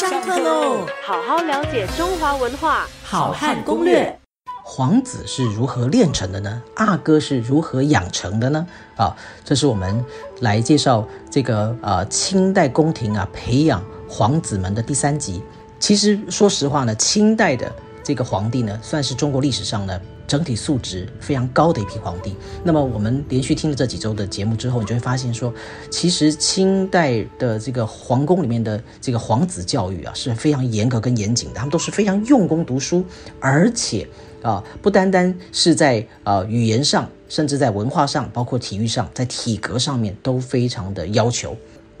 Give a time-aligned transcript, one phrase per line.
[0.00, 0.86] 上课喽！
[1.02, 4.18] 好好了解中华文化，好汉攻略。
[4.64, 6.62] 皇子是如何炼成的呢？
[6.76, 8.66] 阿哥是如何养成的呢？
[8.96, 10.02] 啊，这是我们
[10.40, 15.42] 来介绍这个呃清代宫廷啊培养皇子们的第三集。
[15.78, 17.70] 其实说实话呢，清代的
[18.02, 20.00] 这个皇帝呢，算是中国历史上呢。
[20.30, 22.36] 整体素质非常高的一批皇帝。
[22.62, 25.52] 那么我们连续听了这几周的节目之后，你就会发现说，
[25.90, 33.04] 其实清代的这个皇宫里面的这个皇子教育啊是非常严格跟严谨的，他们都是非常用功读书，
[33.40, 34.06] 而且
[34.40, 41.56] 啊不单单是在啊语言上，甚至在文化上，包括体育上，在体格上面都非常的要求。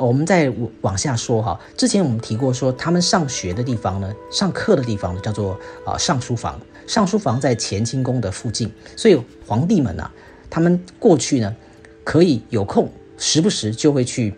[0.06, 0.50] 我们再
[0.80, 6.58] 往下说哈，之前我们提过说，他们上学的地方呢，上课的地方，叫做啊上书房。
[6.86, 10.10] 上书房在乾清宫的附近，所以皇帝们呢，
[10.48, 11.54] 他们过去呢，
[12.02, 14.34] 可以有空，时不时就会去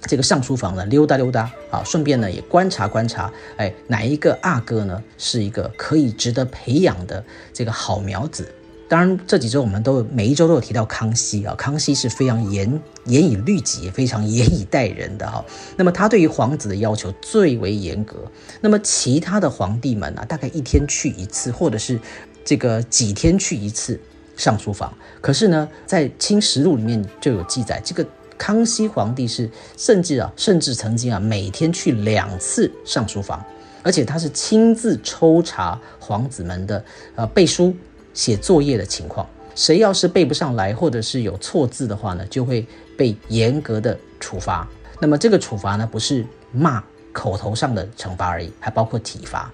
[0.00, 7.22] 这个上书房呢溜达溜达啊，顺便呢也观察观察，哎，哪一个阿哥呢是一个可以值得培养的
[7.52, 8.52] 这个好苗子。
[8.88, 15.44] 当然，这几周我们都每一周都有提到康熙啊，康熙是非常严严以律己，也非常严以待人的哈。
[15.76, 18.16] 那么他对于皇子的要求最为严格。
[18.60, 21.98] 那么其他的皇帝们呢，大概一天去一次，或者是
[22.44, 23.98] 这个几天去一次
[24.36, 24.96] 上书房。
[25.20, 28.06] 可是呢，在《清实录》里面就有记载，这个
[28.38, 33.44] 康熙皇帝是甚至啊，甚至曾经啊，每天去两次上书房，
[33.82, 36.84] 而且他是亲自抽查皇子们的
[37.16, 37.74] 呃背书。
[38.16, 44.66] 写作业的情况，谁要是背不上来，或者是有错字的话呢，就会被严格的处罚。
[45.00, 49.52] 那么这个处罚呢，不是骂口头上的惩罚而已，还包括体罚。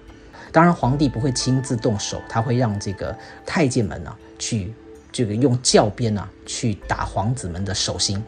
[0.51, 4.73] 当然，皇帝不会亲自动手，他会让这个太监们呢，去
[5.11, 8.23] 这个用教鞭啊，去打皇子们的手心。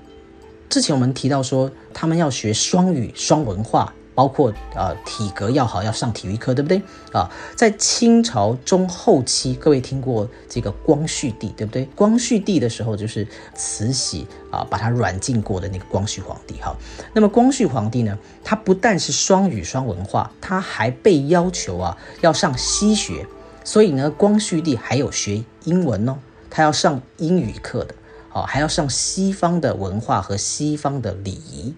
[0.68, 3.94] 之前我们提到说，他们要学双语、双文化。
[4.16, 7.30] 包括呃体格要好，要上体育课，对不对啊？
[7.56, 11.84] 在清朝中后期，各位听过这个光绪帝，对不对？
[11.96, 16.74] 光绪帝的时候就是慈禧啊，把他软禁过的那个光绪皇帝哈。
[17.14, 23.28] 那么光绪皇帝呢，他不但是双语双文化，他还被要求啊要上西学，
[23.66, 26.18] 所以呢，光绪帝还有学英文哦，
[26.50, 27.94] 他要上英语课的，
[28.30, 31.76] 好，还要上西方的文化和西方的礼仪。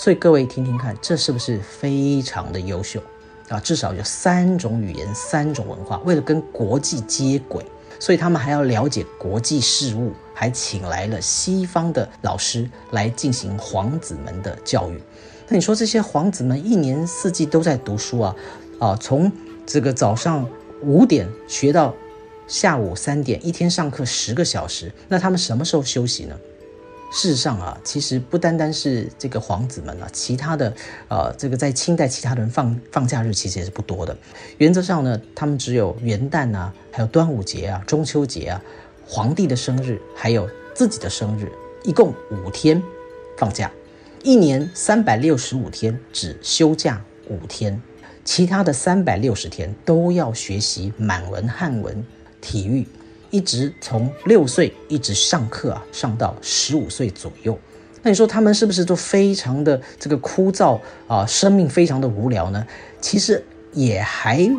[0.00, 3.02] 所以各位听听看，这是不是非常的优秀
[3.50, 3.60] 啊？
[3.60, 7.62] 至少有三种语言、三种文化，为了跟国际接轨，
[7.98, 14.98] 所以他们还要了解国际事务，还请来了西方的老师来进行皇子们的教育。
[15.48, 18.36] 那你说这些皇子们一年四季都在读书啊？
[18.78, 19.30] 啊，从
[19.66, 20.48] 这个早上
[20.80, 21.94] 五点学到
[22.46, 26.34] 下午三点，一天上课十个小时，那他们什么时候休息呢？
[27.10, 30.72] 事实上啊，其实不单单是这个皇子们啊，其他的，
[31.08, 34.16] 呃，这个在清代其他人放放假日其实也是不多的。
[34.58, 38.62] 原则上呢，他们只有元旦啊，还有端午节啊、中秋节啊、
[39.04, 41.50] 皇帝的生日，还有自己的生日，
[41.82, 42.80] 一共五天
[43.36, 43.70] 放假。
[44.22, 47.82] 一年三百六十五天，只休假五天，
[48.24, 52.04] 其他的三百六十天都要学习满文、汉文、
[52.40, 52.86] 体育。
[53.30, 57.58] 一直从六岁一直上课啊，上到十五岁左右。
[58.02, 61.24] 那你说他们是不是都非常的这个枯燥啊？
[61.26, 62.66] 生命非常的无聊呢？
[63.00, 64.50] 其实也还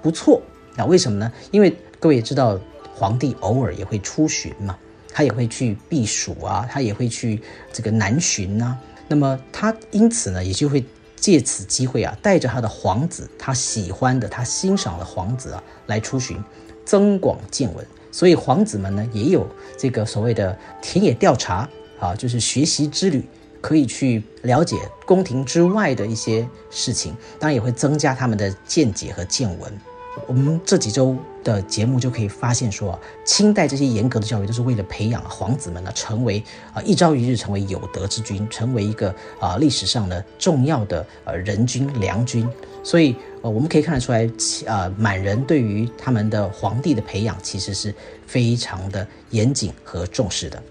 [0.00, 0.40] 不错。
[0.76, 1.32] 那为什么呢？
[1.50, 2.58] 因为各位也知道，
[2.94, 4.78] 皇帝偶尔也会出巡嘛，
[5.12, 7.42] 他也会去避暑啊，他也会去
[7.72, 8.78] 这个南巡呐。
[9.08, 10.84] 那么他因此呢，也就会
[11.16, 16.42] 借此机会啊，带着他的皇子，他喜欢的、他欣赏的皇子啊，来出巡，
[16.84, 17.84] 增广见闻。
[18.14, 19.44] 所以皇子们呢，也有
[19.76, 23.24] 这个所谓的田野调查啊，就是学习之旅，
[23.60, 29.80] 可以去了解宫廷之外的一些事情，当然也会增加他们的见解和见闻。
[30.26, 36.42] 我们这几周的节目就可以发现说，清代这些严格的教育都是为了培养皇子们呢，成为
[36.72, 42.48] 啊一朝一日成为有德之君，成为一个啊历史上的重要的呃人君良君。
[42.82, 44.30] 所以，呃，我们可以看得出来，
[44.66, 47.94] 呃，满人对于他们的皇帝的培养，其实是
[48.26, 50.62] 非常的严谨和重视的。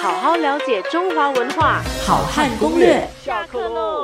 [0.00, 3.08] 好好了解中华文化，好汉攻略。
[3.24, 3.95] 下课喽。